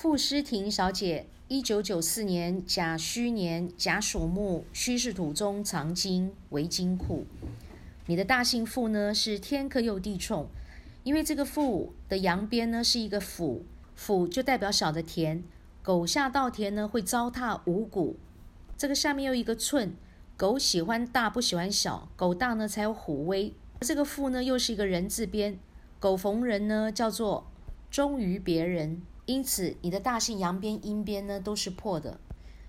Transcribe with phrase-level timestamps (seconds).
[0.00, 7.26] 傅诗婷小姐，一九九四年甲戌年甲属木，戌是土中藏金为金库。
[8.06, 10.48] 你的大姓傅呢是天克又地冲，
[11.04, 15.44] 因为这个傅的阳边呢是一个府，府就代表小的田，
[15.82, 18.16] 狗下稻田呢会糟蹋五谷。
[18.78, 19.94] 这个下面又一个寸，
[20.34, 23.52] 狗喜欢大不喜欢小，狗大呢才有虎威。
[23.80, 25.58] 这个傅呢又是一个人字边，
[25.98, 27.50] 狗逢人呢叫做
[27.90, 29.02] 忠于别人。
[29.30, 32.18] 因此，你的大姓阳边、阴边呢都是破的，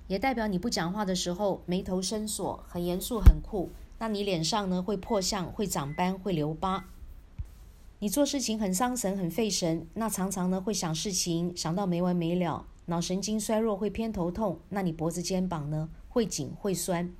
[0.05, 3.71] 也代表你不讲话的时候眉头深锁，很严肃、很酷。
[3.97, 6.85] 那你脸上呢会破相、会长斑、会留疤。
[7.97, 14.59] 你做事情很伤神、很费神，那常常呢会想事情想到没完没了，脑神经衰弱，会偏头痛。
[14.69, 17.11] 那你脖子、肩膀呢会紧、会酸，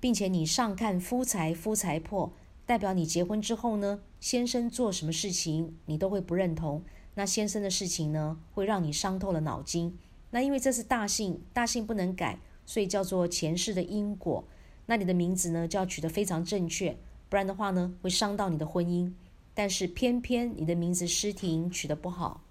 [0.00, 2.30] 并且你上看夫财、夫财破，
[2.66, 6.82] 代表你结婚之后呢，先生做什么事情你都会不认同。
[7.14, 9.98] 那先生的事情呢，会让你伤透了脑筋。
[10.30, 14.44] 那因为这是大姓，大姓不能改，所以叫做前世的因果。
[14.86, 16.96] 那你的名字呢，就要取得非常正确，
[17.28, 19.12] 不然的话呢，会伤到你的婚姻。
[19.54, 22.42] 但是偏偏你的名字诗婷取得不好。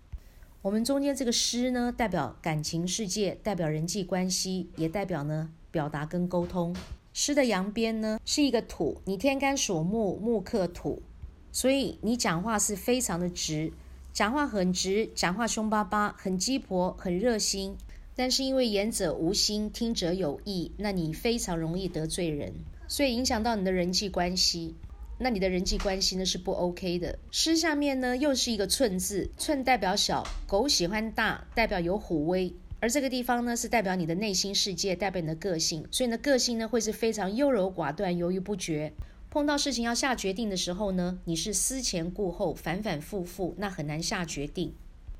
[0.61, 6.75] 我们中间这个诗呢，代表感情世界，代表人际关系，也代表呢表达跟沟通。
[7.11, 11.01] 诗的阳边呢是一个土，你天干属木，木克土，
[11.51, 13.73] 所以你讲话是非常的直。
[14.13, 17.77] 讲话很直，讲话凶巴巴，很鸡婆，很热心。
[18.13, 22.53] 但是因为言者无心，听者有意，那你非常容易得罪人，
[22.89, 24.75] 所以影响到你的人际关系。
[25.17, 27.17] 那你的人际关系呢是不 OK 的。
[27.31, 32.53] 诗下面呢又是一个寸字，寸代表小，狗喜欢大，代表有虎威。
[32.81, 38.91] 而这个地方呢是代表你的内心世界，代表你的个性，所以呢个性呢会是非常优柔寡断、犹豫不决。
[39.31, 44.73] 碰到事情要下决定的时候呢，你是思前顾后，反反复复，那很难下决定。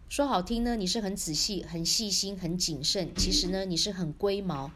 [0.09, 4.69] 说好听呢，你是很仔细、很细心、很谨慎；其实呢，你是很龟毛，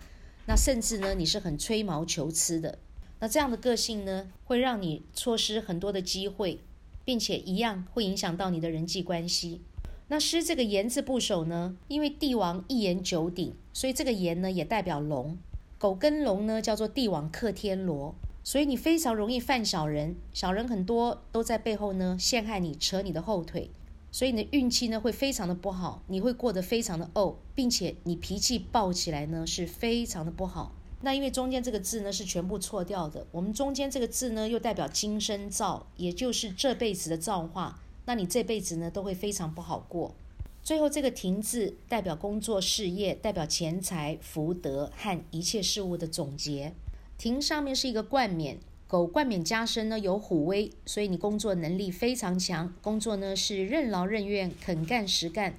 [0.47, 2.80] 那甚至呢，你是很吹毛求疵的。
[3.19, 6.62] 那这样的个性呢，会让你错失很多的机会，
[7.03, 9.59] 并且一样会影响到你的人际关系。
[10.07, 15.38] 那诗这个言字部首呢，因为帝王一言九鼎，所以这个言呢也代表龙，
[15.78, 18.16] 狗跟龙呢叫做帝王克天罗。
[18.45, 23.72] 所以你非常容易犯小人，小人很多都在背后呢陷害你，扯你的后腿，
[24.11, 30.75] 所以你的运气呢会非常的不好，你会过得非常的怄，并且你脾气暴起来呢是非常的不好。
[31.01, 40.13] 那因为中间这个字呢是全部错掉的，我们中间这个字呢又代表今生造，也就是这辈子的造化，那你这辈子呢都会非常不好过。
[40.62, 46.73] 最后这个停字代表工作事业，代表钱财福德和一切事物的总结。
[47.18, 55.56] 亭上面是一个冠冕，狗冠冕加身呢，有虎威，所以你工作能力非常强，工作呢是任劳任怨，肯干实干。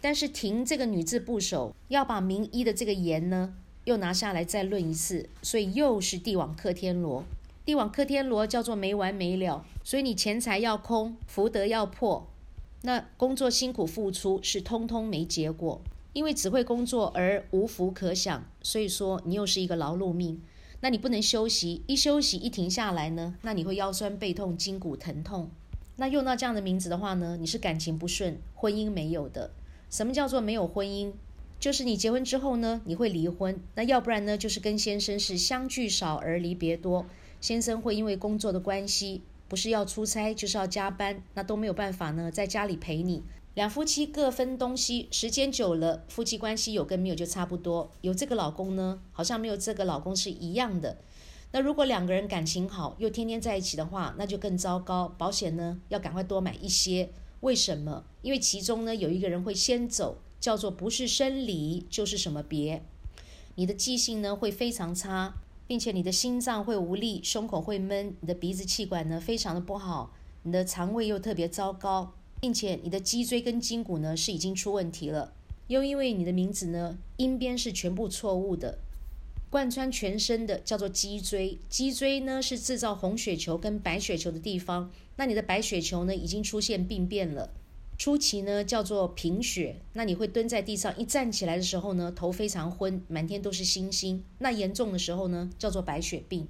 [0.00, 7.24] 但是亭这个女字部首要把名医的这个言呢，又拿下来再论一次，所以又是帝王克天罗。
[7.64, 12.28] 帝王克天罗叫做没完没了，所以你钱财要空，福德要破，
[12.82, 15.80] 那工作辛苦付出是通通没结果，
[16.12, 20.42] 因为只会工作而无福可享，所以说你又是一个劳碌命。
[20.80, 25.50] 那你不能休息，一休息一停下来呢，那你会腰酸背痛、筋骨疼痛。
[25.96, 29.50] 那用到这样的名字的话呢，你是感情不顺，婚姻没有的。
[29.88, 31.12] 什么叫做没有婚姻？
[31.58, 33.58] 就是你结婚之后呢，你会离婚。
[33.74, 37.06] 那要不然呢，就是跟先生是相聚少而离别多。
[37.40, 43.22] 先生会因为工作的关系，不是要出差就是要加班，那都没有办法呢，在家里陪你。
[43.56, 47.90] 两夫妻各分东西，时间久了，夫妻关系有跟没有就差不多。
[48.02, 50.98] 有这个老公呢，好像没有这个老公是一样的。
[51.52, 55.08] 那如果两个人感情好，又天天在一起的话，那就更糟糕。
[55.16, 57.08] 保险呢，要赶快多买一些。
[57.40, 58.04] 为什么？
[58.20, 62.82] 因为其中呢，有一个人会先走，叫做不是生离就是什么别。
[63.54, 65.32] 你的记性呢会非常差，
[65.66, 70.12] 并且你的心脏会无力，胸口会闷，你的鼻子气管呢非常的不好，
[70.42, 72.12] 你的肠胃又特别糟糕。
[72.46, 75.32] 并且你的脊椎跟筋骨呢是已经出问题了，
[75.66, 78.78] 又因为你的名字呢音边是全部错误的，
[79.50, 87.50] 贯穿全身的叫做脊椎，脊椎呢是制造红血球跟白血球的地方，那你的白血球呢已经出现病变了，
[87.98, 96.46] 初期呢叫做贫血，那你会蹲在地上，一站起来的时候呢头非常昏，满天都是星星，那严重的时候呢叫做白血病。